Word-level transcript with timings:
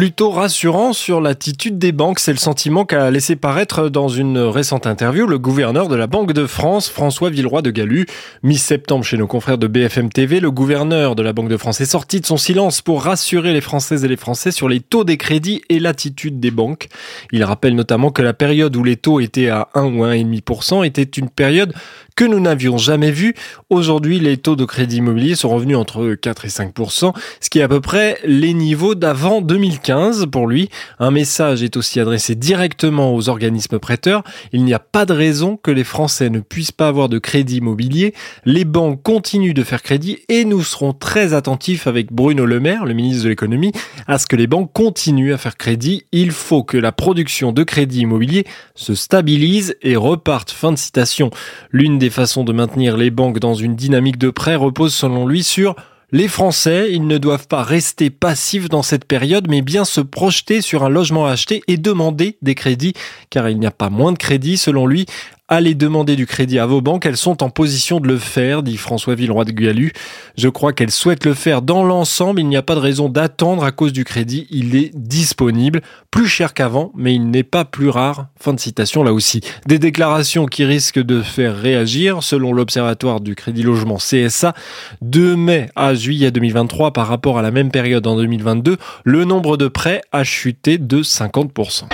plutôt 0.00 0.30
rassurant 0.30 0.94
sur 0.94 1.20
l'attitude 1.20 1.76
des 1.76 1.92
banques. 1.92 2.20
C'est 2.20 2.32
le 2.32 2.38
sentiment 2.38 2.86
qu'a 2.86 3.10
laissé 3.10 3.36
paraître 3.36 3.90
dans 3.90 4.08
une 4.08 4.38
récente 4.38 4.86
interview 4.86 5.26
le 5.26 5.38
gouverneur 5.38 5.88
de 5.88 5.94
la 5.94 6.06
Banque 6.06 6.32
de 6.32 6.46
France, 6.46 6.88
François 6.88 7.28
Villeroy 7.28 7.60
de 7.60 7.70
Gallu. 7.70 8.06
Mi-septembre, 8.42 9.04
chez 9.04 9.18
nos 9.18 9.26
confrères 9.26 9.58
de 9.58 9.66
BFM 9.66 10.08
TV, 10.08 10.40
le 10.40 10.50
gouverneur 10.50 11.16
de 11.16 11.22
la 11.22 11.34
Banque 11.34 11.50
de 11.50 11.58
France 11.58 11.82
est 11.82 11.84
sorti 11.84 12.22
de 12.22 12.24
son 12.24 12.38
silence 12.38 12.80
pour 12.80 13.02
rassurer 13.02 13.52
les 13.52 13.60
Françaises 13.60 14.02
et 14.02 14.08
les 14.08 14.16
Français 14.16 14.52
sur 14.52 14.70
les 14.70 14.80
taux 14.80 15.04
des 15.04 15.18
crédits 15.18 15.60
et 15.68 15.78
l'attitude 15.78 16.40
des 16.40 16.50
banques. 16.50 16.88
Il 17.30 17.44
rappelle 17.44 17.74
notamment 17.74 18.10
que 18.10 18.22
la 18.22 18.32
période 18.32 18.74
où 18.76 18.82
les 18.82 18.96
taux 18.96 19.20
étaient 19.20 19.50
à 19.50 19.68
1 19.74 19.84
ou 19.84 20.06
1,5% 20.06 20.82
était 20.86 21.02
une 21.02 21.28
période 21.28 21.74
que 22.16 22.24
nous 22.24 22.40
n'avions 22.40 22.78
jamais 22.78 23.10
vue. 23.10 23.34
Aujourd'hui, 23.68 24.20
les 24.20 24.36
taux 24.36 24.56
de 24.56 24.64
crédit 24.64 24.96
immobilier 24.96 25.34
sont 25.34 25.48
revenus 25.48 25.76
entre 25.76 26.14
4 26.14 26.44
et 26.44 26.48
5%, 26.48 27.14
ce 27.40 27.50
qui 27.50 27.58
est 27.58 27.62
à 27.62 27.68
peu 27.68 27.80
près 27.80 28.18
les 28.24 28.54
niveaux 28.54 28.94
d'avant 28.94 29.40
2015 29.40 30.26
pour 30.30 30.46
lui. 30.46 30.68
Un 30.98 31.10
message 31.10 31.62
est 31.62 31.76
aussi 31.76 32.00
adressé 32.00 32.34
directement 32.34 33.14
aux 33.14 33.28
organismes 33.28 33.78
prêteurs. 33.78 34.22
Il 34.52 34.64
n'y 34.64 34.74
a 34.74 34.78
pas 34.78 35.06
de 35.06 35.12
raison 35.12 35.56
que 35.56 35.70
les 35.70 35.84
Français 35.84 36.30
ne 36.30 36.40
puissent 36.40 36.72
pas 36.72 36.88
avoir 36.88 37.08
de 37.08 37.18
crédit 37.18 37.58
immobilier. 37.58 38.14
Les 38.44 38.64
banques 38.64 39.02
continuent 39.02 39.54
de 39.54 39.62
faire 39.62 39.82
crédit 39.82 40.18
et 40.28 40.44
nous 40.44 40.62
serons 40.62 40.92
très 40.92 41.34
attentifs 41.34 41.86
avec 41.86 42.12
Bruno 42.12 42.46
Le 42.46 42.60
Maire, 42.60 42.84
le 42.84 42.94
ministre 42.94 43.24
de 43.24 43.28
l'économie, 43.28 43.72
à 44.06 44.18
ce 44.18 44.26
que 44.26 44.36
les 44.36 44.46
banques 44.46 44.72
continuent 44.72 45.32
à 45.32 45.38
faire 45.38 45.56
crédit. 45.56 46.04
Il 46.12 46.32
faut 46.32 46.62
que 46.62 46.76
la 46.76 46.92
production 46.92 47.52
de 47.52 47.62
crédit 47.62 48.00
immobilier 48.00 48.46
se 48.74 48.94
stabilise 48.94 49.76
et 49.82 49.96
reparte. 49.96 50.50
Fin 50.50 50.72
de 50.72 50.78
citation. 50.78 51.30
L'une 51.70 51.98
des 52.00 52.10
façons 52.10 52.42
de 52.42 52.52
maintenir 52.52 52.96
les 52.96 53.10
banques 53.10 53.38
dans 53.38 53.54
une 53.54 53.76
dynamique 53.76 54.18
de 54.18 54.30
prêt 54.30 54.56
repose 54.56 54.94
selon 54.94 55.26
lui 55.26 55.44
sur 55.44 55.76
les 56.12 56.26
Français, 56.26 56.88
ils 56.90 57.06
ne 57.06 57.18
doivent 57.18 57.46
pas 57.46 57.62
rester 57.62 58.10
passifs 58.10 58.68
dans 58.68 58.82
cette 58.82 59.04
période, 59.04 59.46
mais 59.48 59.62
bien 59.62 59.84
se 59.84 60.00
projeter 60.00 60.60
sur 60.60 60.82
un 60.82 60.88
logement 60.88 61.26
à 61.26 61.30
acheter 61.30 61.62
et 61.68 61.76
demander 61.76 62.36
des 62.42 62.56
crédits, 62.56 62.94
car 63.28 63.48
il 63.48 63.60
n'y 63.60 63.66
a 63.66 63.70
pas 63.70 63.90
moins 63.90 64.10
de 64.10 64.18
crédits, 64.18 64.56
selon 64.56 64.88
lui, 64.88 65.06
Allez 65.52 65.74
demander 65.74 66.14
du 66.14 66.26
crédit 66.26 66.60
à 66.60 66.66
vos 66.66 66.80
banques, 66.80 67.06
elles 67.06 67.16
sont 67.16 67.42
en 67.42 67.50
position 67.50 67.98
de 67.98 68.06
le 68.06 68.18
faire, 68.18 68.62
dit 68.62 68.76
François 68.76 69.16
Villeroy 69.16 69.44
de 69.44 69.50
Guyalu. 69.50 69.92
Je 70.38 70.48
crois 70.48 70.72
qu'elles 70.72 70.92
souhaitent 70.92 71.24
le 71.24 71.34
faire 71.34 71.60
dans 71.60 71.82
l'ensemble, 71.82 72.38
il 72.38 72.46
n'y 72.46 72.56
a 72.56 72.62
pas 72.62 72.76
de 72.76 72.80
raison 72.80 73.08
d'attendre 73.08 73.64
à 73.64 73.72
cause 73.72 73.92
du 73.92 74.04
crédit, 74.04 74.46
il 74.50 74.76
est 74.76 74.92
disponible, 74.94 75.80
plus 76.12 76.28
cher 76.28 76.54
qu'avant, 76.54 76.92
mais 76.94 77.16
il 77.16 77.32
n'est 77.32 77.42
pas 77.42 77.64
plus 77.64 77.88
rare. 77.88 78.28
Fin 78.38 78.52
de 78.52 78.60
citation 78.60 79.02
là 79.02 79.12
aussi. 79.12 79.40
Des 79.66 79.80
déclarations 79.80 80.46
qui 80.46 80.64
risquent 80.64 81.02
de 81.02 81.20
faire 81.20 81.56
réagir, 81.56 82.22
selon 82.22 82.52
l'Observatoire 82.52 83.20
du 83.20 83.34
Crédit 83.34 83.64
Logement 83.64 83.96
CSA, 83.96 84.54
de 85.02 85.34
mai 85.34 85.68
à 85.74 85.94
juillet 85.94 86.30
2023 86.30 86.92
par 86.92 87.08
rapport 87.08 87.40
à 87.40 87.42
la 87.42 87.50
même 87.50 87.72
période 87.72 88.06
en 88.06 88.14
2022, 88.14 88.76
le 89.02 89.24
nombre 89.24 89.56
de 89.56 89.66
prêts 89.66 90.02
a 90.12 90.22
chuté 90.22 90.78
de 90.78 91.02
50%. 91.02 91.86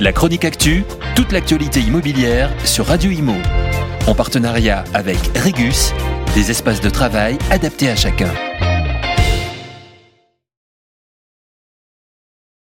La 0.00 0.12
chronique 0.12 0.44
actu, 0.44 0.84
toute 1.14 1.32
l'actualité 1.32 1.80
immobilière 1.80 2.50
sur 2.64 2.86
Radio 2.86 3.10
Imo. 3.10 3.34
En 4.06 4.14
partenariat 4.14 4.84
avec 4.94 5.18
Regus, 5.36 5.92
des 6.34 6.50
espaces 6.50 6.80
de 6.80 6.90
travail 6.90 7.38
adaptés 7.50 7.90
à 7.90 7.96
chacun. 7.96 8.30